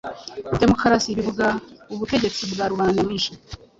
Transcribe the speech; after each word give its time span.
Demokarasi 0.61 1.17
bivuga 1.17 1.45
ubutegetsi 1.93 2.41
bwa 2.51 2.65
rubanda 2.71 2.93
nyamwinshi 2.95 3.31